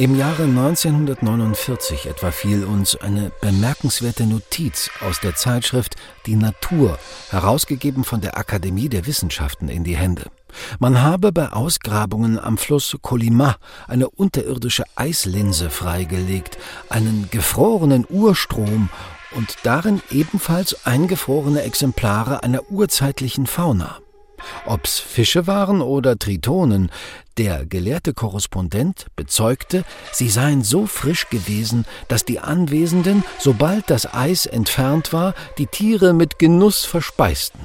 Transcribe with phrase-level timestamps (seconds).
[0.00, 7.00] Im Jahre 1949 etwa fiel uns eine bemerkenswerte Notiz aus der Zeitschrift Die Natur,
[7.30, 10.26] herausgegeben von der Akademie der Wissenschaften, in die Hände.
[10.78, 13.56] Man habe bei Ausgrabungen am Fluss Colima
[13.88, 16.58] eine unterirdische Eislinse freigelegt,
[16.88, 18.90] einen gefrorenen Urstrom
[19.32, 23.98] und darin ebenfalls eingefrorene Exemplare einer urzeitlichen Fauna.
[24.66, 26.90] Ob's Fische waren oder Tritonen,
[27.38, 34.44] der gelehrte Korrespondent bezeugte, sie seien so frisch gewesen, dass die Anwesenden, sobald das Eis
[34.46, 37.60] entfernt war, die Tiere mit Genuss verspeisten.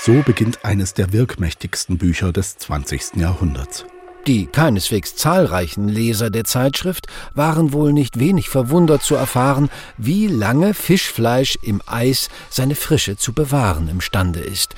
[0.00, 3.16] So beginnt eines der wirkmächtigsten Bücher des 20.
[3.16, 3.86] Jahrhunderts.
[4.26, 9.68] Die keineswegs zahlreichen Leser der Zeitschrift waren wohl nicht wenig verwundert zu erfahren,
[9.98, 14.74] wie lange Fischfleisch im Eis seine Frische zu bewahren imstande ist.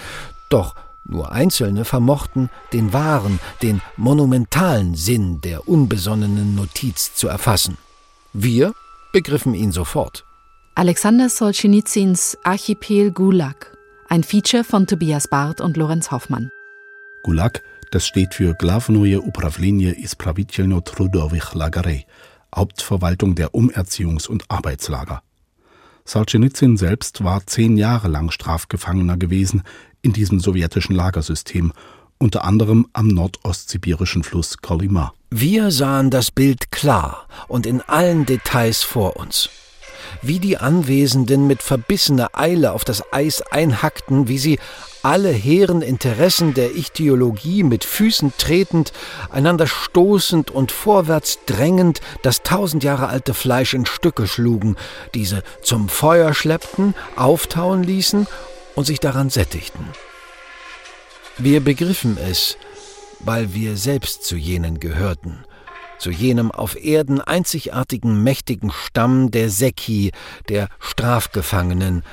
[0.49, 0.75] Doch
[1.09, 7.79] nur Einzelne vermochten, den wahren, den monumentalen Sinn der unbesonnenen Notiz zu erfassen.
[8.33, 8.75] Wir
[9.13, 10.25] begriffen ihn sofort.
[10.75, 13.77] Alexander Solzhenitsyns Archipel Gulag,
[14.09, 16.51] ein Feature von Tobias Barth und Lorenz Hoffmann.
[17.23, 22.05] Gulag, das steht für Glavnoje Upravlenie Ispravitelno Trudovich Lagerei,
[22.55, 25.23] Hauptverwaltung der Umerziehungs- und Arbeitslager.
[26.05, 29.63] Solzhenitsyn selbst war zehn Jahre lang Strafgefangener gewesen
[30.07, 31.73] in diesem sowjetischen Lagersystem,
[32.19, 35.13] unter anderem am nordostsibirischen Fluss Kolyma.
[35.31, 39.51] Wir sahen das Bild klar und in allen Details vor uns.
[40.23, 44.61] Wie die Anwesenden mit verbissener Eile auf das Eis einhackten, wie sie
[45.03, 48.93] alle hehren Interessen der Ichthyologie mit Füßen tretend,
[49.31, 54.77] einander stoßend und vorwärts drängend das tausend Jahre alte Fleisch in Stücke schlugen,
[55.15, 58.29] diese zum Feuer schleppten, auftauen ließen
[58.77, 59.85] und sich daran sättigten.
[61.39, 62.57] Wir begriffen es,
[63.21, 65.45] weil wir selbst zu jenen gehörten,
[65.99, 70.13] zu jenem auf Erden einzigartigen mächtigen Stamm der Seki,
[70.49, 72.05] der Strafgefangenen,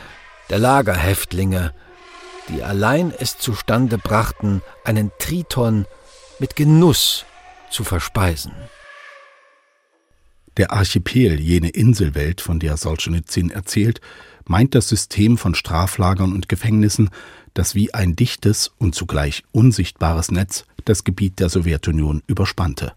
[0.49, 1.73] der Lagerhäftlinge,
[2.49, 5.85] die allein es zustande brachten, einen Triton
[6.39, 7.25] mit Genuss
[7.69, 8.53] zu verspeisen.
[10.57, 14.01] Der Archipel, jene Inselwelt, von der Solzhenitsyn erzählt,
[14.45, 17.09] meint das System von Straflagern und Gefängnissen,
[17.53, 22.93] das wie ein dichtes und zugleich unsichtbares Netz das Gebiet der Sowjetunion überspannte.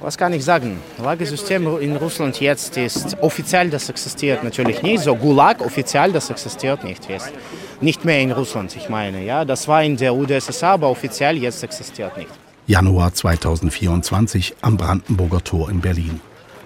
[0.00, 0.78] Was kann ich sagen?
[1.02, 5.02] Lagersystem in Russland jetzt ist offiziell, das existiert natürlich nicht.
[5.02, 7.08] So Gulag offiziell, das existiert nicht.
[7.08, 7.32] Jetzt.
[7.80, 9.24] Nicht mehr in Russland, ich meine.
[9.24, 12.28] Ja, das war in der UdSSR, aber offiziell jetzt existiert nicht.
[12.66, 16.20] Januar 2024 am Brandenburger Tor in Berlin.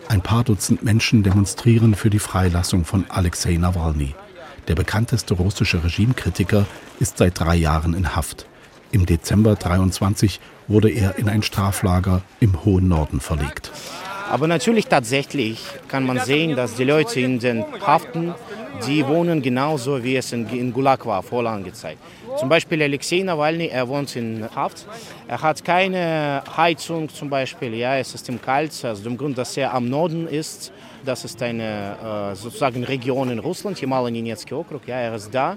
[0.09, 4.15] Ein paar Dutzend Menschen demonstrieren für die Freilassung von Alexei Nawalny.
[4.67, 6.65] Der bekannteste russische Regimekritiker
[6.99, 8.47] ist seit drei Jahren in Haft.
[8.91, 13.71] Im Dezember 23 wurde er in ein Straflager im hohen Norden verlegt.
[14.31, 18.35] Aber natürlich tatsächlich kann man sehen, dass die Leute in den Haften,
[18.87, 21.99] die wohnen genauso, wie es in Gulag war vor langer Zeit.
[22.37, 24.87] Zum Beispiel Alexei Nawalny, er wohnt in Haft.
[25.27, 29.56] Er hat keine Heizung zum Beispiel, ja, es ist ihm kalt, aus dem Grund, dass
[29.56, 30.73] er am Norden ist.
[31.05, 35.56] Das ist eine äh, sozusagen Region in Russland, Himalaya-Ninetsky Okrug, ja, er ist da.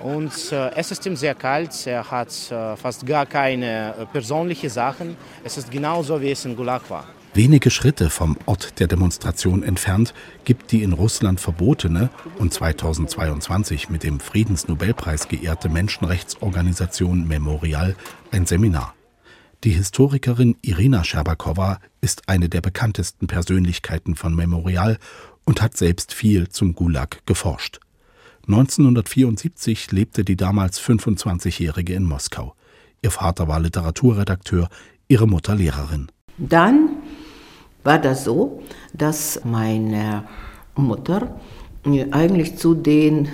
[0.00, 4.68] Und äh, es ist ihm sehr kalt, er hat äh, fast gar keine äh, persönlichen
[4.68, 5.16] Sachen.
[5.42, 7.06] Es ist genauso, wie es in Gulag war.
[7.34, 10.14] Wenige Schritte vom Ort der Demonstration entfernt
[10.44, 12.08] gibt die in Russland verbotene
[12.38, 17.96] und 2022 mit dem Friedensnobelpreis geehrte Menschenrechtsorganisation Memorial
[18.30, 18.94] ein Seminar.
[19.64, 24.98] Die Historikerin Irina Scherbakowa ist eine der bekanntesten Persönlichkeiten von Memorial
[25.44, 27.80] und hat selbst viel zum Gulag geforscht.
[28.46, 32.54] 1974 lebte die damals 25-Jährige in Moskau.
[33.02, 34.68] Ihr Vater war Literaturredakteur,
[35.08, 36.12] ihre Mutter Lehrerin.
[36.38, 36.93] Dann
[37.84, 38.62] war das so,
[38.92, 40.24] dass meine
[40.74, 41.38] Mutter
[42.10, 43.28] eigentlich zu den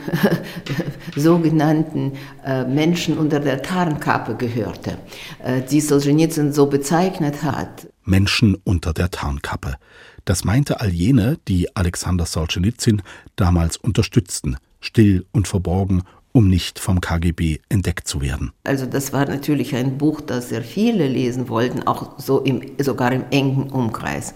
[1.17, 2.13] sogenannten
[2.45, 4.99] äh, Menschen unter der Tarnkappe gehörte,
[5.43, 7.87] äh, die Solzhenitsyn so bezeichnet hat.
[8.05, 9.77] Menschen unter der Tarnkappe.
[10.25, 13.03] Das meinte all jene, die Alexander Solzhenitsyn
[13.37, 16.03] damals unterstützten, still und verborgen
[16.33, 18.53] um nicht vom KGB entdeckt zu werden.
[18.65, 23.13] Also das war natürlich ein Buch, das sehr viele lesen wollten, auch so im, sogar
[23.13, 24.35] im engen Umkreis.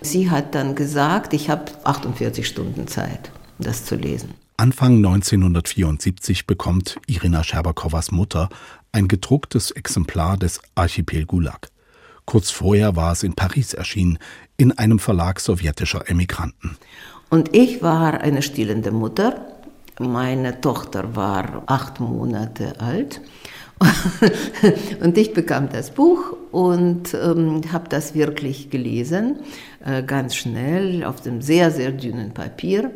[0.00, 4.34] Sie hat dann gesagt, ich habe 48 Stunden Zeit, das zu lesen.
[4.58, 8.48] Anfang 1974 bekommt Irina Scherbakowas Mutter
[8.92, 11.68] ein gedrucktes Exemplar des Archipel Gulag.
[12.24, 14.18] Kurz vorher war es in Paris erschienen,
[14.56, 16.76] in einem Verlag sowjetischer Emigranten.
[17.28, 19.55] Und ich war eine stillende Mutter
[19.98, 23.20] meine Tochter war acht Monate alt
[25.02, 29.40] und ich bekam das Buch und ähm, habe das wirklich gelesen,
[29.84, 32.90] äh, ganz schnell auf dem sehr, sehr dünnen Papier.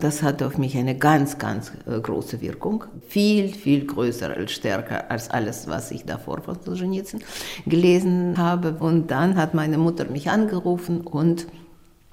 [0.00, 2.84] Das hat auf mich eine ganz, ganz äh, große Wirkung.
[3.08, 7.20] Viel, viel größer als stärker als alles, was ich davor von Solzhenitsyn
[7.66, 8.76] gelesen habe.
[8.78, 11.46] Und dann hat meine Mutter mich angerufen und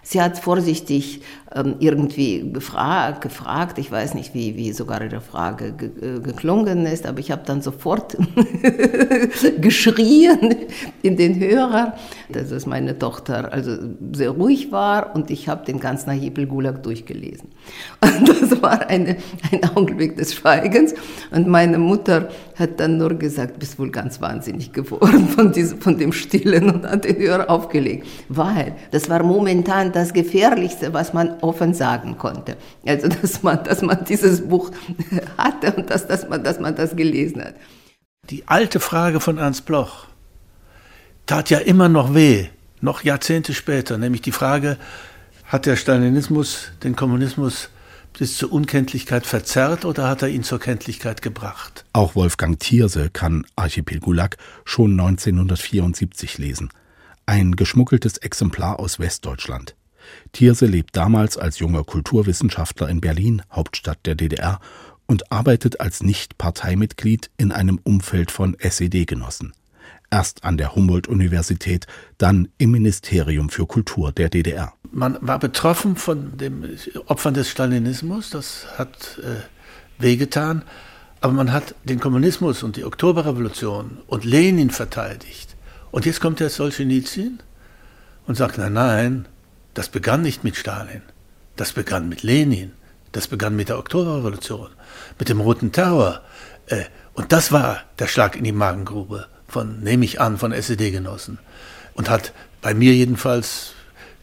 [0.08, 1.22] Sie hat vorsichtig
[1.56, 6.86] ähm, irgendwie gefragt, gefragt, ich weiß nicht, wie, wie sogar ihre Frage ge äh, geklungen
[6.86, 8.16] ist, aber ich habe dann sofort
[9.62, 10.58] geschrien
[11.02, 11.96] in den Hörer,
[12.30, 13.78] dass meine Tochter also
[14.12, 17.50] sehr ruhig war und ich habe den ganzen Nahibel Gulag durchgelesen.
[18.00, 19.18] Und das war eine,
[19.52, 20.94] ein Augenblick des Schweigens
[21.32, 25.98] und meine Mutter hat dann nur gesagt, bist wohl ganz wahnsinnig geworden von, diesem, von
[25.98, 31.40] dem Stillen und hat den Hörer aufgelegt, weil das war momentan das Gefährlichste, was man
[31.42, 32.58] offen sagen konnte.
[32.86, 34.72] Also, dass man, dass man dieses Buch
[35.38, 37.56] hatte und dass, dass, man, dass man das gelesen hat.
[38.30, 40.08] Die alte Frage von Ernst Bloch
[41.26, 42.48] tat ja immer noch weh,
[42.82, 44.78] noch Jahrzehnte später, nämlich die Frage,
[45.46, 47.70] hat der Stalinismus den Kommunismus
[48.18, 51.86] bis zur Unkenntlichkeit verzerrt oder hat er ihn zur Kenntlichkeit gebracht?
[51.94, 56.70] Auch Wolfgang Thierse kann Archipel Gulag schon 1974 lesen.
[57.26, 59.76] Ein geschmuggeltes Exemplar aus Westdeutschland.
[60.32, 64.60] Thierse lebt damals als junger Kulturwissenschaftler in Berlin, Hauptstadt der DDR,
[65.08, 69.54] und arbeitet als Nicht-Parteimitglied in einem Umfeld von SED-Genossen.
[70.12, 74.74] Erst an der Humboldt-Universität, dann im Ministerium für Kultur der DDR.
[74.98, 79.42] Man war betroffen von den Opfern des Stalinismus, das hat äh,
[80.02, 80.64] wehgetan,
[81.20, 85.58] aber man hat den Kommunismus und die Oktoberrevolution und Lenin verteidigt.
[85.92, 87.40] Und jetzt kommt der Solzhenitsyn
[88.26, 89.28] und sagt, nein, nein,
[89.74, 91.02] das begann nicht mit Stalin,
[91.58, 92.72] das begann mit Lenin,
[93.12, 94.70] das begann mit der Oktoberrevolution,
[95.20, 96.22] mit dem Roten Terror.
[96.68, 101.38] Äh, und das war der Schlag in die Magengrube von, nehme ich an, von SED-Genossen.
[101.96, 102.32] Und hat
[102.62, 103.75] bei mir jedenfalls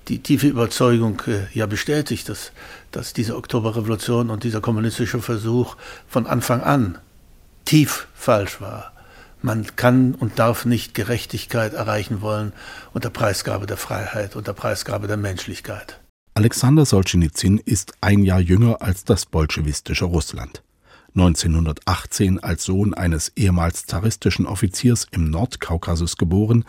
[0.09, 2.53] die tiefe Überzeugung äh, ja bestätigt, dass,
[2.91, 5.77] dass diese Oktoberrevolution und dieser kommunistische Versuch
[6.09, 6.99] von Anfang an
[7.65, 8.93] tief falsch war.
[9.41, 12.53] Man kann und darf nicht Gerechtigkeit erreichen wollen
[12.93, 15.99] unter Preisgabe der Freiheit, unter Preisgabe der Menschlichkeit.
[16.35, 20.63] Alexander Solzhenitsyn ist ein Jahr jünger als das bolschewistische Russland.
[21.15, 26.65] 1918 als Sohn eines ehemals zaristischen Offiziers im Nordkaukasus geboren,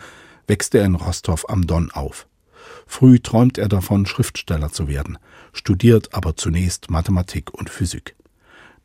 [0.46, 2.26] wächst er in Rostov am Don auf.
[2.86, 5.18] Früh träumt er davon, Schriftsteller zu werden,
[5.52, 8.14] studiert aber zunächst Mathematik und Physik.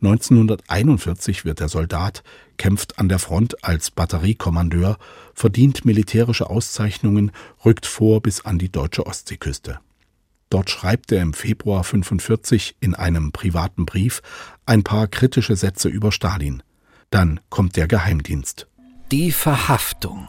[0.01, 2.23] 1941 wird er Soldat,
[2.57, 4.97] kämpft an der Front als Batteriekommandeur,
[5.33, 7.31] verdient militärische Auszeichnungen,
[7.65, 9.79] rückt vor bis an die deutsche Ostseeküste.
[10.49, 14.21] Dort schreibt er im Februar 1945 in einem privaten Brief
[14.65, 16.63] ein paar kritische Sätze über Stalin.
[17.11, 18.67] Dann kommt der Geheimdienst.
[19.11, 20.27] Die Verhaftung.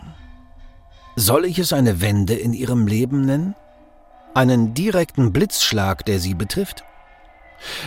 [1.16, 3.54] Soll ich es eine Wende in Ihrem Leben nennen?
[4.34, 6.84] Einen direkten Blitzschlag, der Sie betrifft?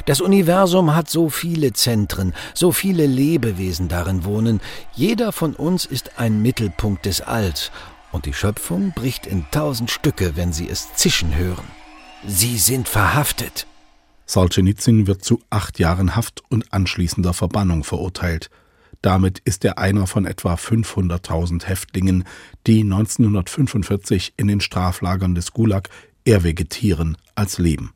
[0.05, 4.61] Das Universum hat so viele Zentren, so viele Lebewesen darin wohnen,
[4.93, 7.71] jeder von uns ist ein Mittelpunkt des Alls,
[8.11, 11.65] und die Schöpfung bricht in tausend Stücke, wenn sie es zischen hören.
[12.27, 13.65] Sie sind verhaftet.
[14.25, 18.49] Solzhenitsyn wird zu acht Jahren Haft und anschließender Verbannung verurteilt.
[19.01, 22.23] Damit ist er einer von etwa 500.000 Häftlingen,
[22.67, 25.89] die 1945 in den Straflagern des Gulag
[26.25, 27.93] eher vegetieren als leben.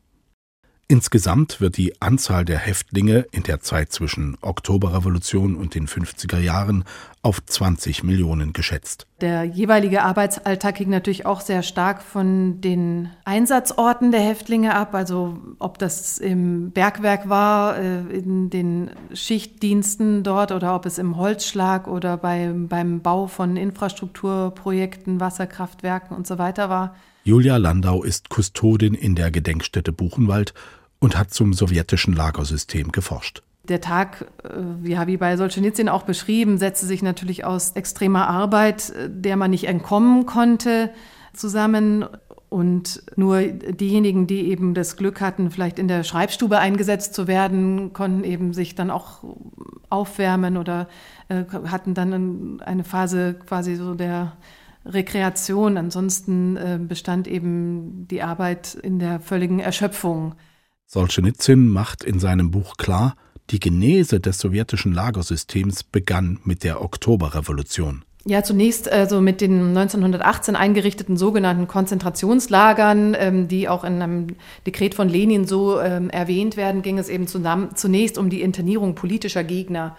[0.90, 6.84] Insgesamt wird die Anzahl der Häftlinge in der Zeit zwischen Oktoberrevolution und den 50er Jahren
[7.20, 9.06] auf 20 Millionen geschätzt.
[9.20, 15.36] Der jeweilige Arbeitsalltag hing natürlich auch sehr stark von den Einsatzorten der Häftlinge ab, also
[15.58, 21.86] ob das im Bergwerk war, äh, in den Schichtdiensten dort oder ob es im Holzschlag
[21.86, 26.96] oder bei, beim Bau von Infrastrukturprojekten, Wasserkraftwerken und so weiter war.
[27.28, 30.54] Julia Landau ist Kustodin in der Gedenkstätte Buchenwald
[30.98, 33.42] und hat zum sowjetischen Lagersystem geforscht.
[33.64, 38.88] Der Tag, äh, ja, wie bei Solzhenitsyn auch beschrieben, setzte sich natürlich aus extremer Arbeit,
[38.88, 40.90] äh, der man nicht entkommen konnte,
[41.34, 42.06] zusammen.
[42.48, 47.92] Und nur diejenigen, die eben das Glück hatten, vielleicht in der Schreibstube eingesetzt zu werden,
[47.92, 49.22] konnten eben sich dann auch
[49.90, 50.88] aufwärmen oder
[51.28, 54.38] äh, hatten dann eine Phase quasi so der
[54.88, 55.76] Rekreation.
[55.76, 60.34] Ansonsten äh, bestand eben die Arbeit in der völligen Erschöpfung.
[60.86, 63.14] Solzhenitsyn macht in seinem Buch klar,
[63.50, 68.04] die Genese des sowjetischen Lagersystems begann mit der Oktoberrevolution.
[68.26, 74.26] Ja, zunächst also mit den 1918 eingerichteten sogenannten Konzentrationslagern, ähm, die auch in einem
[74.66, 79.44] Dekret von Lenin so ähm, erwähnt werden, ging es eben zunächst um die Internierung politischer
[79.44, 79.96] Gegner.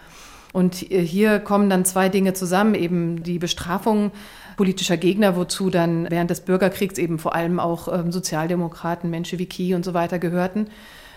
[0.52, 4.12] Und hier kommen dann zwei Dinge zusammen, eben die Bestrafung
[4.58, 9.86] politischer Gegner, wozu dann während des Bürgerkriegs eben vor allem auch ähm, Sozialdemokraten, Menschewiki und
[9.86, 10.68] so weiter gehörten.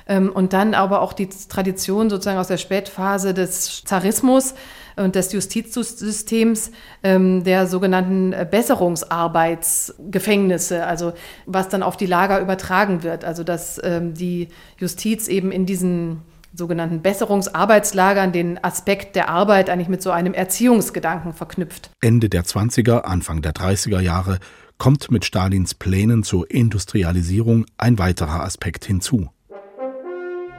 [0.06, 4.54] Ähm, und dann aber auch die Tradition sozusagen aus der Spätphase des Zarismus
[4.96, 6.70] und des Justizsystems
[7.02, 11.14] ähm, der sogenannten Besserungsarbeitsgefängnisse, also
[11.46, 13.24] was dann auf die Lager übertragen wird.
[13.24, 14.48] Also dass die
[14.78, 16.22] Justiz eben in diesen
[16.54, 21.90] sogenannten Besserungsarbeitslagern den Aspekt der Arbeit eigentlich mit so einem Erziehungsgedanken verknüpft.
[22.00, 24.38] Ende der 20er, Anfang der 30er Jahre
[24.78, 29.28] kommt mit Stalins Plänen zur Industrialisierung ein weiterer Aspekt hinzu.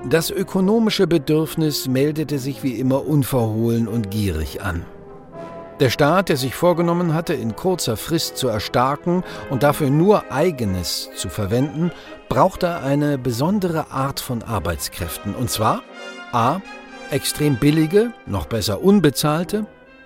[0.10, 4.86] Das ökonomische Bedürfnis meldete sich wie immer unverhohlen und gierig an.
[5.84, 11.10] Der Staat, der sich vorgenommen hatte, in kurzer Frist zu erstarken und dafür nur eigenes
[11.14, 11.92] zu verwenden,
[12.30, 15.36] brauchte eine besondere Art von Arbeitskräften.
[15.36, 15.84] Und zwar
[16.32, 16.62] a.
[17.12, 19.66] extrem billige, noch besser unbezahlte,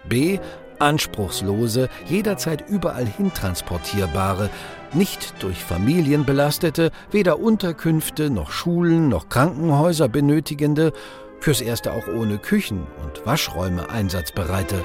[0.10, 0.39] b.
[0.79, 4.50] anspruchslose, jederzeit überall hin transportierbare,
[4.93, 10.91] nicht durch Familien belastete, weder Unterkünfte noch Schulen noch Krankenhäuser benötigende,
[11.39, 14.84] fürs Erste auch ohne Küchen und Waschräume einsatzbereite.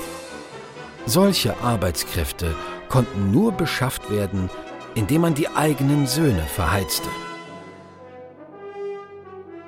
[1.06, 2.54] Solche Arbeitskräfte
[2.88, 4.48] konnten nur beschafft werden,
[4.94, 7.08] indem man die eigenen Söhne verheizte.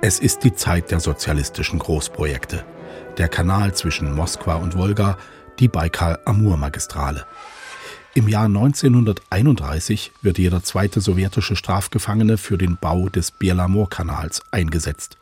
[0.01, 2.65] Es ist die Zeit der sozialistischen Großprojekte.
[3.19, 5.19] Der Kanal zwischen Moskwa und Wolga,
[5.59, 7.27] die Baikal-Amur-Magistrale.
[8.15, 15.17] Im Jahr 1931 wird jeder zweite sowjetische Strafgefangene für den Bau des Bielamor-Kanals eingesetzt.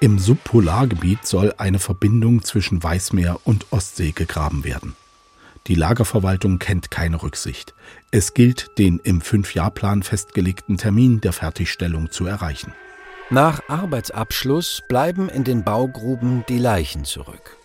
[0.00, 4.94] Im Subpolargebiet soll eine Verbindung zwischen Weißmeer und Ostsee gegraben werden.
[5.66, 7.74] Die Lagerverwaltung kennt keine Rücksicht.
[8.10, 12.74] Es gilt, den im Fünfjahrplan festgelegten Termin der Fertigstellung zu erreichen.
[13.30, 17.56] Nach Arbeitsabschluss bleiben in den Baugruben die Leichen zurück.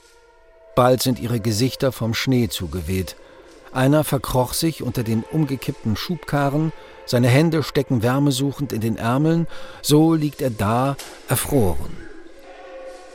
[0.75, 3.15] Bald sind ihre Gesichter vom Schnee zugeweht–
[3.71, 6.71] einer verkroch sich unter den umgekippten Schubkarren,
[7.05, 9.47] seine Hände stecken wärmesuchend in den Ärmeln,
[9.81, 10.95] so liegt er da,
[11.27, 11.97] erfroren.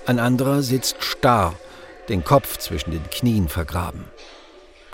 [0.07, 1.55] Ein anderer sitzt starr,
[2.09, 4.05] den Kopf zwischen den Knien vergraben.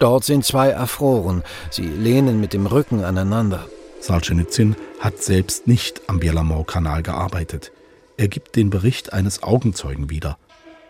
[0.00, 3.66] Dort sind zwei erfroren, sie lehnen mit dem Rücken aneinander.
[4.00, 7.70] Salchenizyn hat selbst nicht am Bielamau-Kanal gearbeitet.
[8.16, 10.38] Er gibt den Bericht eines Augenzeugen wieder.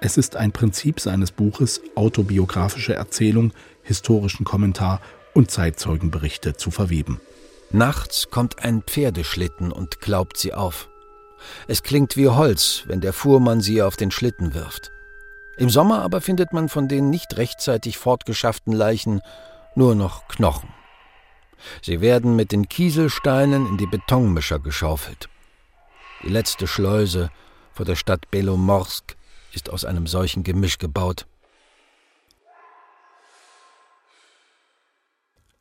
[0.00, 3.52] Es ist ein Prinzip seines Buches Autobiografische Erzählung
[3.82, 5.00] historischen Kommentar
[5.34, 7.20] und Zeitzeugenberichte zu verweben.
[7.72, 10.88] Nachts kommt ein Pferdeschlitten und klaubt sie auf.
[11.66, 14.92] Es klingt wie Holz, wenn der Fuhrmann sie auf den Schlitten wirft.
[15.60, 19.20] Im Sommer aber findet man von den nicht rechtzeitig fortgeschafften Leichen
[19.74, 20.70] nur noch Knochen.
[21.82, 25.28] Sie werden mit den Kieselsteinen in die Betonmischer geschaufelt.
[26.22, 27.28] Die letzte Schleuse
[27.72, 29.16] vor der Stadt Belomorsk
[29.52, 31.26] ist aus einem solchen Gemisch gebaut.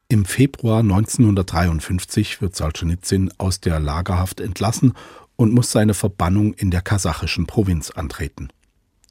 [0.07, 4.93] Im Februar 1953 wird Solzhenitsyn aus der Lagerhaft entlassen
[5.35, 8.47] und muss seine Verbannung in der kasachischen Provinz antreten.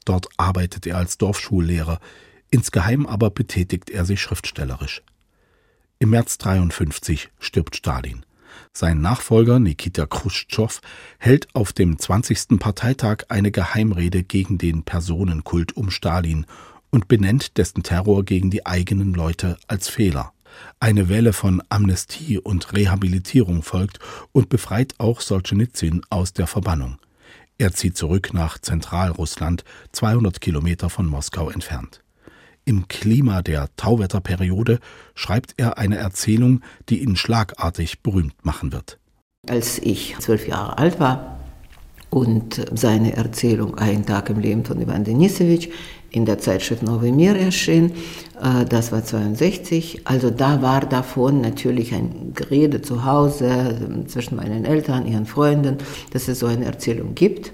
[0.05, 1.99] Dort arbeitet er als Dorfschullehrer,
[2.51, 5.03] insgeheim aber betätigt er sich schriftstellerisch.
[5.99, 8.25] Im März 1953 stirbt Stalin.
[8.73, 10.79] Sein Nachfolger Nikita Khrushchev
[11.17, 12.59] hält auf dem 20.
[12.59, 16.45] Parteitag eine Geheimrede gegen den Personenkult um Stalin
[16.89, 20.33] und benennt dessen Terror gegen die eigenen Leute als Fehler.
[20.79, 23.99] Eine Welle von Amnestie und Rehabilitierung folgt
[24.31, 26.97] und befreit auch Solzhenitsyn aus der Verbannung.
[27.61, 32.01] Er zieht zurück nach Zentralrussland, 200 Kilometer von Moskau entfernt.
[32.63, 34.79] Im Klima der Tauwetterperiode
[35.13, 38.97] schreibt er eine Erzählung, die ihn schlagartig berühmt machen wird.
[39.49, 41.37] Als ich zwölf Jahre alt war
[42.09, 45.67] und seine Erzählung Ein Tag im Leben von Ivan Denisowitsch
[46.11, 47.91] in der Zeitschrift Nowy Mir erschien.
[48.41, 50.01] Äh, das war 62.
[50.05, 55.77] Also da war davon natürlich ein Gerede zu Hause ähm, zwischen meinen Eltern, ihren Freunden,
[56.11, 57.51] dass es so eine Erzählung gibt.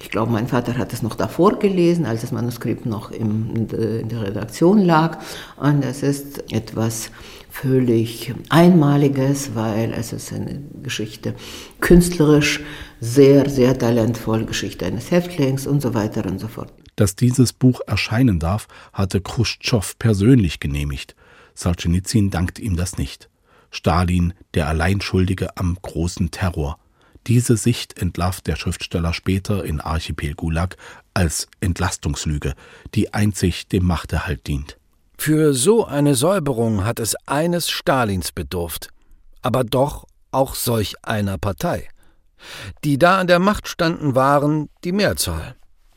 [0.00, 4.22] Ich glaube, mein Vater hat es noch davor gelesen, als das Manuskript noch in der
[4.24, 5.18] Redaktion lag.
[5.56, 7.10] Und das ist etwas
[7.50, 11.34] völlig Einmaliges, weil es ist eine Geschichte
[11.80, 12.60] künstlerisch
[13.00, 16.72] sehr, sehr talentvoll, Geschichte eines Häftlings und so weiter und so fort.
[16.96, 21.14] Dass dieses Buch erscheinen darf, hatte Khrushchev persönlich genehmigt.
[21.54, 23.28] Solzhenitsyn dankt ihm das nicht.
[23.70, 26.78] Stalin, der Alleinschuldige am großen Terror.
[27.26, 30.76] Diese Sicht entlarvt der Schriftsteller später in Archipel Gulag
[31.12, 32.54] als Entlastungslüge,
[32.94, 34.78] die einzig dem Machterhalt dient.
[35.18, 38.90] Für so eine Säuberung hat es eines Stalins bedurft,
[39.42, 41.88] aber doch auch solch einer Partei.
[42.84, 45.56] Die da an der Macht standen, waren die Mehrzahl.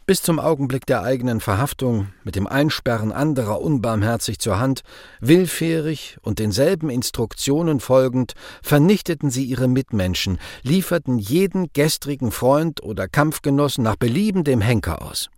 [0.09, 4.81] Bis zum Augenblick der eigenen Verhaftung, mit dem Einsperren anderer unbarmherzig zur Hand,
[5.19, 13.83] willfährig und denselben Instruktionen folgend, vernichteten sie ihre Mitmenschen, lieferten jeden gestrigen Freund oder Kampfgenossen
[13.83, 15.29] nach Belieben dem Henker aus.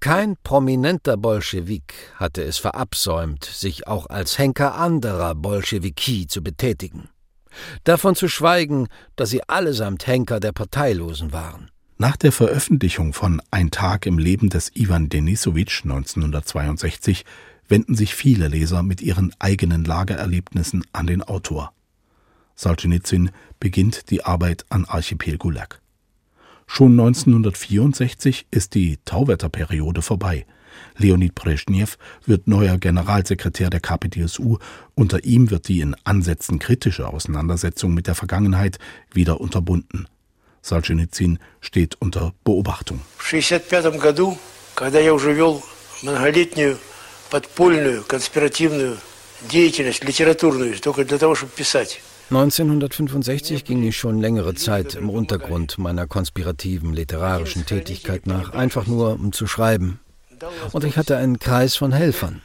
[0.00, 7.10] Kein prominenter Bolschewik hatte es verabsäumt, sich auch als Henker anderer Bolschewiki zu betätigen.
[7.84, 11.68] Davon zu schweigen, dass sie allesamt Henker der Parteilosen waren.
[11.96, 17.24] Nach der Veröffentlichung von Ein Tag im Leben des Ivan Denisowitsch 1962
[17.68, 21.72] wenden sich viele Leser mit ihren eigenen Lagererlebnissen an den Autor.
[22.56, 25.80] Solzhenitsyn beginnt die Arbeit an Archipel Gulag.
[26.66, 30.46] Schon 1964 ist die Tauwetterperiode vorbei.
[30.96, 31.96] Leonid Brezhnev
[32.26, 34.58] wird neuer Generalsekretär der KPDSU.
[34.96, 38.78] Unter ihm wird die in Ansätzen kritische Auseinandersetzung mit der Vergangenheit
[39.12, 40.08] wieder unterbunden.
[40.63, 42.99] Solzhenitsyn steht unter Beobachtung.
[43.17, 44.37] В 1965 году,
[44.75, 45.63] когда я уже вел
[46.03, 46.77] многолетнюю
[47.29, 48.97] подпольную, конспиративную
[49.49, 52.01] деятельность, литературную, только для того, чтобы писать.
[52.29, 59.13] 1965 ging ich schon längere Zeit im Untergrund meiner konspirativen literarischen Tätigkeit nach, einfach nur
[59.13, 59.99] um zu schreiben.
[60.71, 62.41] Und ich hatte einen Kreis von Helfern.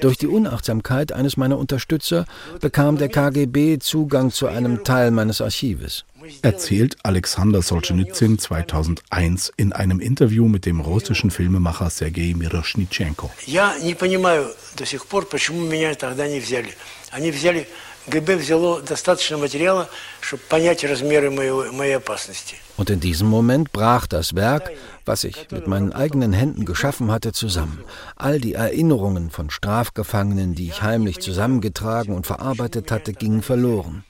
[0.00, 2.24] Durch die Unachtsamkeit eines meiner Unterstützer
[2.60, 6.04] bekam der KGB Zugang zu einem Teil meines Archives.
[6.42, 13.30] Erzählt Alexander Solzhenitsyn 2001 in einem Interview mit dem russischen Filmemacher Sergei Miroschnitschenko.
[13.46, 17.66] Ich verstehe nicht, warum mich damals nicht genommen haben.
[18.07, 18.21] не взяли.
[18.21, 19.89] Они взяли, ГБ взяло достаточно материала,
[20.21, 22.55] чтобы понять размеры моей, моей опасности.
[22.77, 24.71] Und in diesem Moment brach das Werk,
[25.05, 27.83] was ich mit meinen eigenen Händen geschaffen hatte, zusammen.
[28.15, 34.03] All die Erinnerungen von Strafgefangenen, die ich heimlich zusammengetragen und verarbeitet hatte, gingen verloren.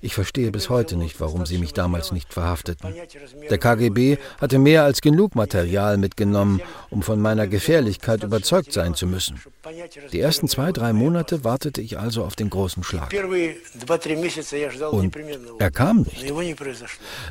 [0.00, 2.94] Ich verstehe bis heute nicht, warum sie mich damals nicht verhafteten.
[3.50, 9.06] Der KGB hatte mehr als genug Material mitgenommen, um von meiner Gefährlichkeit überzeugt sein zu
[9.06, 9.40] müssen.
[10.12, 13.12] Die ersten zwei, drei Monate wartete ich also auf den großen Schlag.
[14.90, 15.16] Und
[15.58, 16.32] er kam nicht.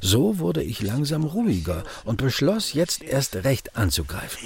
[0.01, 4.39] So wurde ich langsam ruhiger und beschloss, jetzt erst recht anzugreifen.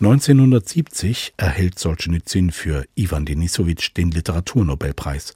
[0.00, 5.34] 1970 erhält Solzhenitsyn für Ivan Denisowitsch den Literaturnobelpreis.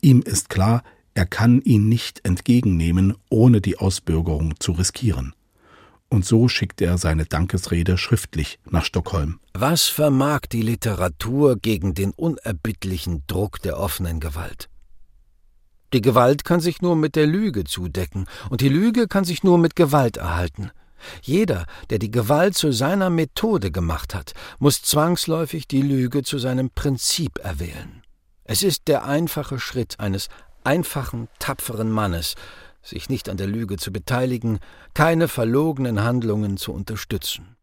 [0.00, 5.34] Ihm ist klar, er kann ihn nicht entgegennehmen, ohne die Ausbürgerung zu riskieren.
[6.08, 9.40] Und so schickt er seine Dankesrede schriftlich nach Stockholm.
[9.54, 14.68] Was vermag die Literatur gegen den unerbittlichen Druck der offenen Gewalt?
[15.92, 19.58] Die Gewalt kann sich nur mit der Lüge zudecken, und die Lüge kann sich nur
[19.58, 20.70] mit Gewalt erhalten.
[21.22, 26.70] Jeder, der die Gewalt zu seiner Methode gemacht hat, muss zwangsläufig die Lüge zu seinem
[26.70, 28.02] Prinzip erwählen.
[28.44, 30.28] Es ist der einfache Schritt eines
[30.64, 32.34] einfachen, tapferen Mannes,
[32.82, 34.58] sich nicht an der Lüge zu beteiligen,
[34.94, 37.56] keine verlogenen Handlungen zu unterstützen.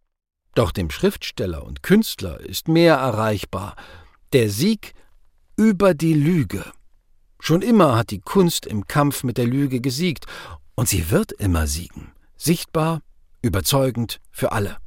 [0.55, 3.75] Doch dem Schriftsteller und Künstler ist mehr erreichbar,
[4.33, 4.93] der Sieg
[5.55, 6.63] über die Lüge.
[7.39, 10.25] Schon immer hat die Kunst im Kampf mit der Lüge gesiegt,
[10.75, 13.01] und sie wird immer siegen, sichtbar
[13.47, 14.77] Überzeugend für alle.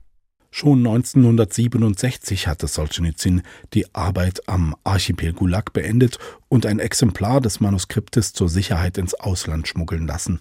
[0.52, 3.42] Schon 1967 hatte Solzhenitsyn
[3.72, 6.18] die Arbeit am Archipel Gulag beendet
[6.48, 10.40] und ein Exemplar des Manuskriptes zur Sicherheit ins Ausland schmuggeln lassen.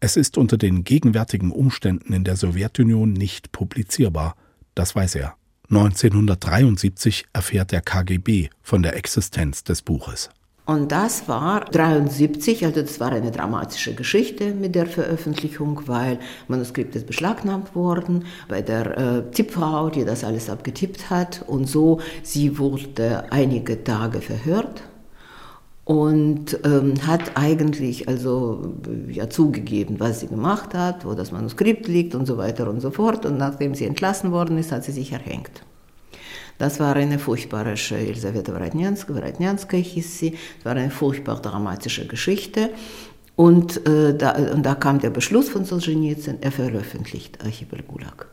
[0.00, 4.36] Es ist unter den gegenwärtigen Umständen in der Sowjetunion nicht publizierbar,
[4.74, 5.36] das weiß er.
[5.70, 10.30] 1973 erfährt der KGB von der Existenz des Buches.
[10.66, 16.96] Und das war 73, also das war eine dramatische Geschichte mit der Veröffentlichung, weil Manuskript
[16.96, 21.44] ist beschlagnahmt worden bei der äh, Tippfrau, die das alles abgetippt hat.
[21.46, 24.82] Und so, sie wurde einige Tage verhört
[25.84, 28.74] und ähm, hat eigentlich also
[29.08, 32.90] ja zugegeben, was sie gemacht hat, wo das Manuskript liegt und so weiter und so
[32.90, 33.24] fort.
[33.24, 35.62] Und nachdem sie entlassen worden ist, hat sie sich erhängt.
[36.58, 40.30] Das war eine furchtbare Elisabeth Worotnjanska hieß sie.
[40.30, 42.70] Das war eine furchtbar dramatische Geschichte.
[43.36, 48.28] Und, äh, da, und da kam der Beschluss von Solzhenitsyn, er veröffentlicht Archipel Gulag.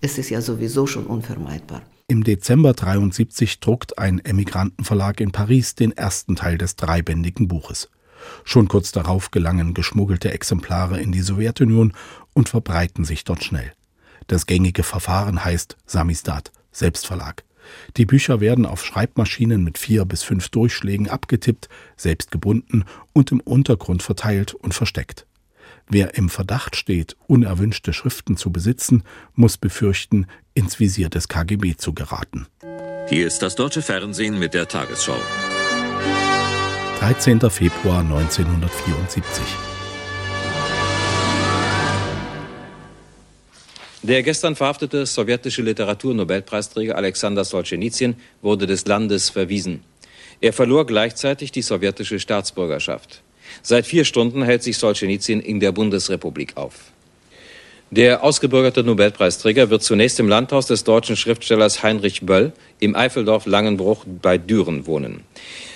[0.00, 1.82] Es ist ja sowieso schon unvermeidbar.
[2.08, 7.90] Im Dezember 73 druckt ein Emigrantenverlag in Paris den ersten Teil des dreibändigen Buches.
[8.44, 11.92] Schon kurz darauf gelangen geschmuggelte Exemplare in die Sowjetunion
[12.32, 13.72] und verbreiten sich dort schnell.
[14.26, 17.44] Das gängige Verfahren heißt Samistat, Selbstverlag.
[17.96, 23.40] Die Bücher werden auf Schreibmaschinen mit vier bis fünf Durchschlägen abgetippt, selbst gebunden und im
[23.40, 25.26] Untergrund verteilt und versteckt.
[25.88, 29.04] Wer im Verdacht steht, unerwünschte Schriften zu besitzen,
[29.34, 32.46] muss befürchten, ins Visier des KGB zu geraten.
[33.08, 35.18] Hier ist das deutsche Fernsehen mit der Tagesschau.
[36.98, 37.40] 13.
[37.48, 39.77] Februar 1974.
[44.08, 49.82] Der gestern verhaftete sowjetische Literaturnobelpreisträger Alexander Solzhenitsyn wurde des Landes verwiesen.
[50.40, 53.22] Er verlor gleichzeitig die sowjetische Staatsbürgerschaft.
[53.60, 56.72] Seit vier Stunden hält sich Solzhenitsyn in der Bundesrepublik auf.
[57.90, 64.06] Der ausgebürgerte Nobelpreisträger wird zunächst im Landhaus des deutschen Schriftstellers Heinrich Böll im Eifeldorf Langenbruch
[64.22, 65.20] bei Düren wohnen.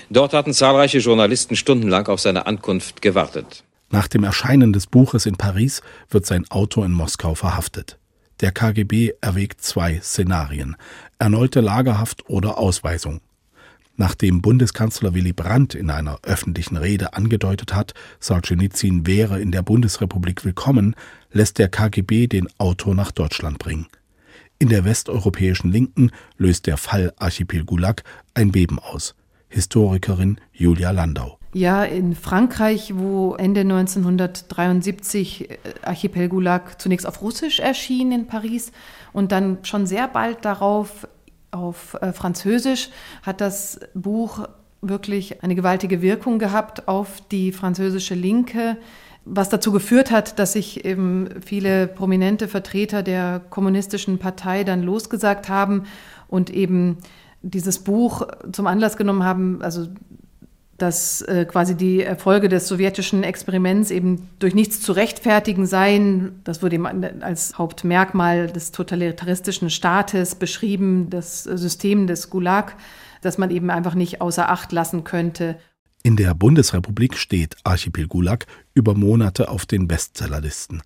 [0.09, 3.63] Dort hatten zahlreiche Journalisten stundenlang auf seine Ankunft gewartet.
[3.91, 7.99] Nach dem Erscheinen des Buches in Paris wird sein Auto in Moskau verhaftet.
[8.43, 10.75] Der KGB erwägt zwei Szenarien:
[11.21, 13.21] erneute Lagerhaft oder Ausweisung.
[13.97, 20.45] Nachdem Bundeskanzler Willy Brandt in einer öffentlichen Rede angedeutet hat, Solzhenitsyn wäre in der Bundesrepublik
[20.45, 20.97] willkommen,
[21.31, 23.87] lässt der KGB den Autor nach Deutschland bringen.
[24.59, 28.03] In der westeuropäischen Linken löst der Fall Archipel Gulag
[28.35, 29.15] ein Beben aus.
[29.51, 31.39] Historikerin Julia Landau.
[31.55, 38.73] Ja, in Frankreich, wo Ende 1973 äh, Archipel Gulag zunächst auf Russisch erschien in Paris
[39.13, 41.07] und dann schon sehr bald darauf
[41.51, 42.89] auf äh, Französisch
[43.23, 44.49] hat das Buch
[44.81, 48.79] wirklich eine gewaltige Wirkung gehabt auf die französische Linke,
[49.27, 55.51] was dazu geführt hat, dass sich eben viele prominente Vertreter der kommunistischen Partei dann losgesagt
[55.51, 55.85] haben
[56.29, 56.97] und eben
[57.43, 59.87] dieses Buch zum Anlass genommen haben, also
[60.83, 66.41] dass äh, quasi die Erfolge des sowjetischen Experiments eben durch nichts zu rechtfertigen seien.
[66.43, 66.87] Das wurde eben
[67.23, 72.75] als Hauptmerkmal des totalitaristischen Staates beschrieben, das System des Gulag,
[73.21, 75.57] das man eben einfach nicht außer Acht lassen könnte.
[76.03, 80.83] In der Bundesrepublik steht Archipel Gulag über Monate auf den Bestsellerlisten.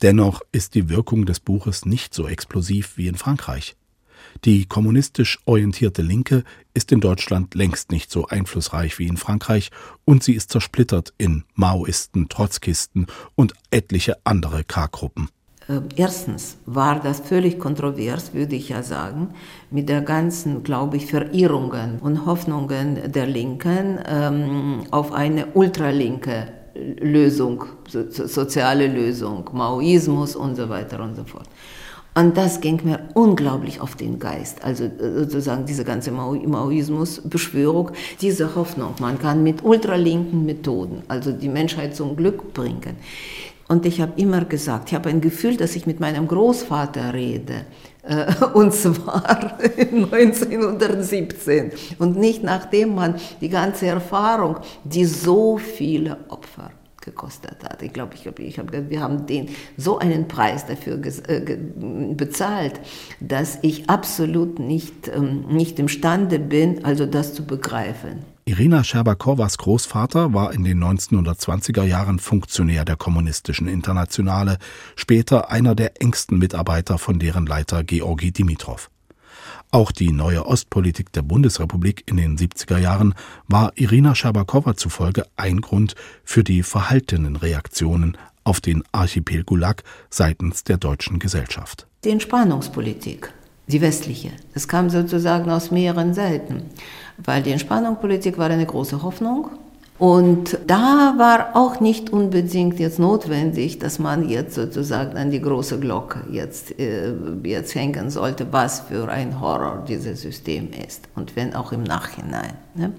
[0.00, 3.74] Dennoch ist die Wirkung des Buches nicht so explosiv wie in Frankreich.
[4.44, 9.70] Die kommunistisch orientierte Linke ist in Deutschland längst nicht so einflussreich wie in Frankreich
[10.04, 15.28] und sie ist zersplittert in Maoisten, Trotzkisten und etliche andere K-Gruppen.
[15.68, 19.28] Äh, erstens war das völlig kontrovers, würde ich ja sagen,
[19.70, 27.64] mit der ganzen, glaube ich, Verirrungen und Hoffnungen der Linken ähm, auf eine ultralinke Lösung,
[27.88, 31.48] so, soziale Lösung, Maoismus und so weiter und so fort.
[32.14, 34.64] Und das ging mir unglaublich auf den Geist.
[34.64, 41.48] Also äh, sozusagen diese ganze Maoismus-Beschwörung, diese Hoffnung, man kann mit ultralinken Methoden, also die
[41.48, 42.96] Menschheit zum Glück bringen.
[43.68, 47.66] Und ich habe immer gesagt, ich habe ein Gefühl, dass ich mit meinem Großvater rede.
[48.02, 51.70] Äh, und zwar 1917.
[52.00, 56.72] Und nicht nachdem man die ganze Erfahrung, die so viele Opfer
[57.10, 57.82] gekostet hat.
[57.82, 61.56] Ich glaube, ich, ich hab, wir haben den, so einen Preis dafür äh,
[62.14, 62.80] bezahlt,
[63.20, 68.24] dass ich absolut nicht, ähm, nicht imstande bin, also das zu begreifen.
[68.44, 74.58] Irina Scherbakowas Großvater war in den 1920er Jahren Funktionär der Kommunistischen Internationale,
[74.96, 78.90] später einer der engsten Mitarbeiter von deren Leiter Georgi Dimitrov.
[79.72, 83.14] Auch die neue Ostpolitik der Bundesrepublik in den 70er Jahren
[83.46, 90.64] war Irina Scherbakowa zufolge ein Grund für die verhaltenen Reaktionen auf den Archipel Gulag seitens
[90.64, 91.86] der deutschen Gesellschaft.
[92.02, 93.32] Die Entspannungspolitik,
[93.68, 96.62] die westliche, das kam sozusagen aus mehreren Seiten,
[97.18, 99.50] weil die Entspannungspolitik war eine große Hoffnung
[100.00, 105.78] und da war auch nicht unbedingt jetzt notwendig, dass man jetzt sozusagen an die große
[105.78, 107.12] Glocke jetzt, äh,
[107.44, 111.06] jetzt hängen sollte, was für ein Horror dieses System ist.
[111.16, 112.54] Und wenn auch im Nachhinein.
[112.74, 112.94] Ne?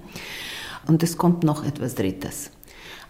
[0.86, 2.52] Und es kommt noch etwas Drittes.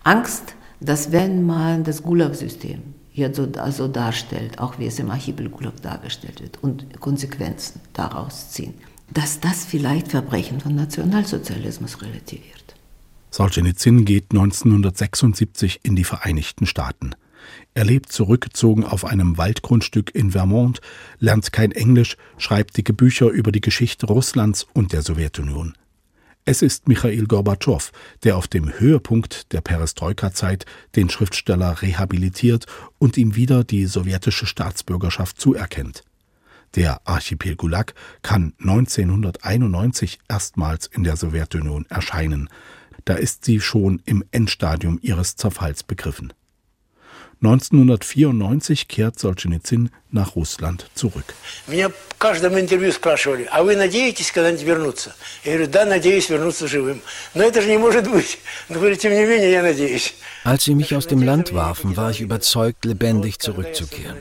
[0.05, 5.49] Angst, dass wenn man das Gulag-System jetzt so also darstellt, auch wie es im Archipel
[5.49, 8.73] Gulag dargestellt wird, und Konsequenzen daraus ziehen,
[9.13, 12.60] dass das vielleicht Verbrechen von Nationalsozialismus relativiert.
[13.31, 17.15] Solzhenitsyn geht 1976 in die Vereinigten Staaten.
[17.73, 20.81] Er lebt zurückgezogen auf einem Waldgrundstück in Vermont,
[21.19, 25.73] lernt kein Englisch, schreibt dicke Bücher über die Geschichte Russlands und der Sowjetunion.
[26.43, 27.91] Es ist Michail Gorbatschow,
[28.23, 30.65] der auf dem Höhepunkt der Perestroika-Zeit
[30.95, 32.65] den Schriftsteller rehabilitiert
[32.97, 36.03] und ihm wieder die sowjetische Staatsbürgerschaft zuerkennt.
[36.75, 42.49] Der Archipel Gulag kann 1991 erstmals in der Sowjetunion erscheinen,
[43.04, 46.32] da ist sie schon im Endstadium ihres Zerfalls begriffen.
[47.42, 51.34] 1994 kehrt Solzhenitsyn nach Russland zurück.
[51.66, 55.14] Меня в каждом интервью спрашивали, а вы надеетесь когда-нибудь вернуться?
[55.44, 57.02] Я говорю, да, надеюсь вернуться живым.
[57.34, 58.38] Но это же не может быть.
[58.70, 60.14] Но говорю, тем не менее, я надеюсь.
[60.44, 64.16] Als sie mich aus dem Land warfen, war ich überzeugt, lebendig zurückzukehren.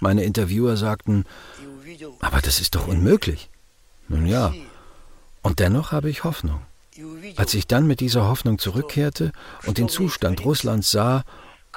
[0.00, 1.26] Meine Interviewer sagten,
[2.20, 3.50] aber das ist doch unmöglich.
[4.08, 4.54] Nun ja,
[5.42, 6.62] und dennoch habe ich Hoffnung.
[7.35, 9.31] Als ich dann mit dieser Hoffnung zurückkehrte
[9.65, 11.23] und den Zustand Russlands sah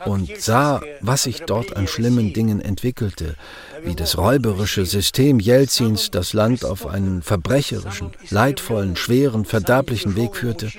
[0.05, 3.37] und sah, was sich dort an schlimmen Dingen entwickelte,
[3.83, 10.73] wie das räuberische System Jelzins das Land auf einen verbrecherischen, leidvollen, schweren, verderblichen Weg führte,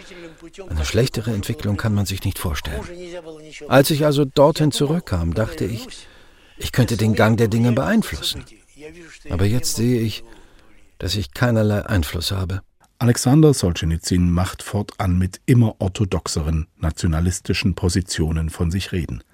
[0.69, 2.83] eine schlechtere Entwicklung kann man sich nicht vorstellen.
[3.67, 5.87] Als ich also dorthin zurückkam, dachte ich,
[6.57, 8.43] ich könnte den Gang der Dinge beeinflussen.
[9.29, 10.23] Aber jetzt sehe ich,
[10.99, 12.61] dass ich keinerlei Einfluss habe.
[13.03, 19.25] Alexander Solzhenitsyn macht fortan mit immer orthodoxeren nationalistischen Positionen von sich reden.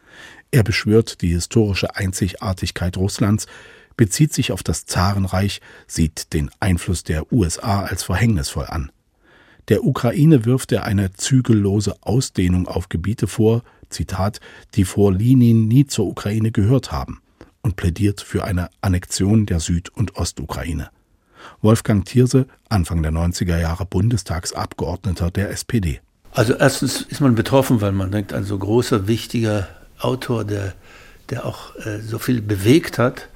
[0.49, 3.45] Er beschwört die historische Einzigartigkeit Russlands,
[3.95, 8.91] bezieht sich auf das Zarenreich, sieht den Einfluss der USA als verhängnisvoll an.
[9.67, 14.39] Der Ukraine wirft er eine zügellose Ausdehnung auf Gebiete vor, Zitat,
[14.73, 17.21] die vor Lenin nie zur Ukraine gehört haben,
[17.61, 20.89] und plädiert für eine Annexion der Süd- und Ostukraine.
[21.61, 25.99] Wolfgang Thierse, Anfang der 90er Jahre Bundestagsabgeordneter der SPD.
[26.31, 29.67] Also erstens ist man betroffen, weil man denkt, ein so großer, wichtiger
[29.99, 30.73] Autor, der,
[31.29, 33.27] der auch äh, so viel bewegt hat,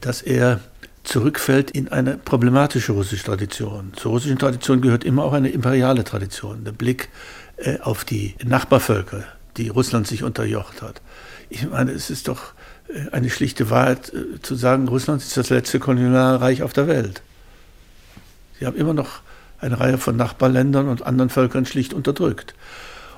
[0.00, 0.60] dass er
[1.04, 3.92] zurückfällt in eine problematische russische Tradition.
[3.96, 7.08] Zur russischen Tradition gehört immer auch eine imperiale Tradition, der Blick
[7.56, 9.24] äh, auf die Nachbarvölker,
[9.56, 11.00] die Russland sich unterjocht hat.
[11.48, 12.52] Ich meine, es ist doch
[12.88, 17.22] äh, eine schlichte Wahrheit äh, zu sagen, Russland ist das letzte Kolonialreich auf der Welt.
[18.60, 19.22] Sie haben immer noch
[19.58, 22.54] eine Reihe von Nachbarländern und anderen Völkern schlicht unterdrückt.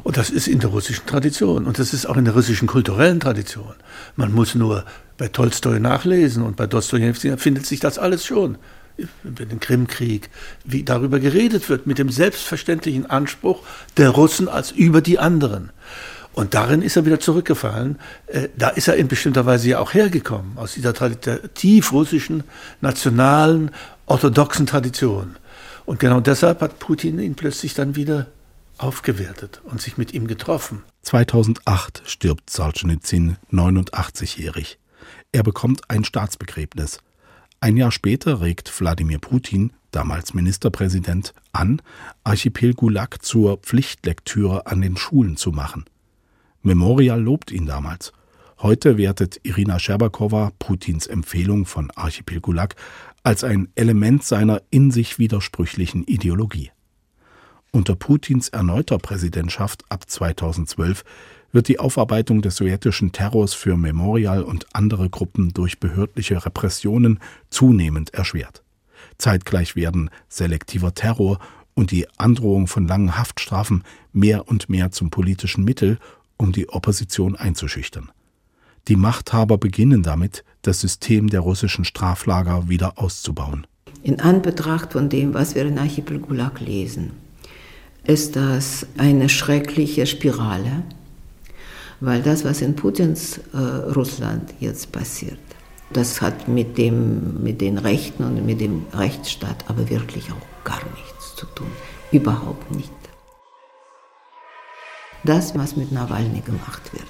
[0.04, 3.20] Und das ist in der russischen Tradition und das ist auch in der russischen kulturellen
[3.20, 3.74] Tradition.
[4.16, 4.84] Man muss nur
[5.18, 8.56] bei Tolstoi nachlesen und bei Dostoevsky findet sich das alles schon.
[9.24, 10.30] Über den Krimkrieg,
[10.64, 13.62] wie darüber geredet wird, mit dem selbstverständlichen Anspruch
[13.96, 15.70] der Russen als über die anderen.
[16.34, 17.98] Und darin ist er wieder zurückgefallen.
[18.26, 20.94] Äh, da ist er in bestimmter Weise ja auch hergekommen, aus dieser
[21.54, 22.44] tief russischen,
[22.80, 23.70] nationalen,
[24.12, 25.36] orthodoxen Tradition.
[25.86, 28.26] Und genau deshalb hat Putin ihn plötzlich dann wieder
[28.76, 30.82] aufgewertet und sich mit ihm getroffen.
[31.00, 34.78] 2008 stirbt Solzhenitsyn 89-jährig.
[35.32, 36.98] Er bekommt ein Staatsbegräbnis.
[37.60, 41.80] Ein Jahr später regt Wladimir Putin, damals Ministerpräsident, an,
[42.22, 45.86] Archipel Gulag zur Pflichtlektüre an den Schulen zu machen.
[46.60, 48.12] Memorial lobt ihn damals.
[48.62, 52.76] Heute wertet Irina Scherbakowa Putins Empfehlung von Archipel Gulag
[53.22, 56.70] als ein Element seiner in sich widersprüchlichen Ideologie.
[57.70, 61.04] Unter Putins erneuter Präsidentschaft ab 2012
[61.52, 68.12] wird die Aufarbeitung des sowjetischen Terrors für Memorial und andere Gruppen durch behördliche Repressionen zunehmend
[68.14, 68.62] erschwert.
[69.18, 71.38] Zeitgleich werden selektiver Terror
[71.74, 75.98] und die Androhung von langen Haftstrafen mehr und mehr zum politischen Mittel,
[76.36, 78.10] um die Opposition einzuschüchtern.
[78.88, 83.66] Die Machthaber beginnen damit, das System der russischen Straflager wieder auszubauen.
[84.02, 87.12] In Anbetracht von dem, was wir in Archipel Gulag lesen,
[88.04, 90.82] ist das eine schreckliche Spirale,
[92.00, 95.38] weil das, was in Putins äh, Russland jetzt passiert,
[95.92, 100.80] das hat mit, dem, mit den Rechten und mit dem Rechtsstaat aber wirklich auch gar
[100.96, 101.70] nichts zu tun.
[102.10, 102.90] Überhaupt nicht.
[105.24, 107.06] Das, was mit Nawalny gemacht wird,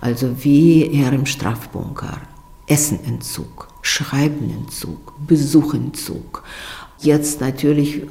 [0.00, 2.20] also wie er im Strafbunker,
[2.66, 6.42] Essenentzug, Schreibenentzug, Besuchentzug,
[6.98, 8.06] jetzt natürlich äh,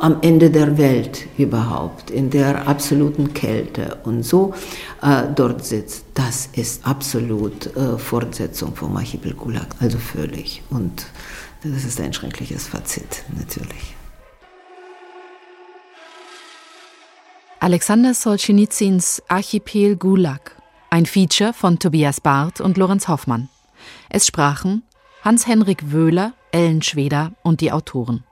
[0.00, 4.54] am Ende der Welt überhaupt, in der absoluten Kälte und so
[5.02, 10.62] äh, dort sitzt, das ist absolut äh, Fortsetzung vom Archipel Gulag, also völlig.
[10.70, 11.06] Und
[11.62, 13.96] das ist ein schreckliches Fazit, natürlich.
[17.58, 20.56] Alexander Solzhenitsyns Archipel Gulag,
[20.88, 23.50] ein Feature von Tobias Barth und Lorenz Hoffmann.
[24.12, 24.82] Es sprachen
[25.22, 28.24] Hans-Henrik Wöhler, Ellen Schweder und die Autoren.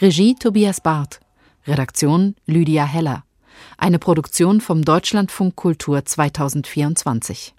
[0.00, 1.20] Regie Tobias Barth.
[1.66, 3.24] Redaktion Lydia Heller.
[3.76, 7.54] Eine Produktion vom Deutschlandfunk Kultur 2024.